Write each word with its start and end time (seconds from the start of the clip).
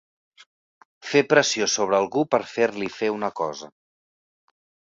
Fer 1.09 1.21
pressió 1.33 1.69
sobre 1.75 1.99
algú 1.99 2.25
per 2.33 2.41
fer-li 2.57 2.91
fer 2.97 3.13
una 3.21 3.33
cosa. 3.45 3.73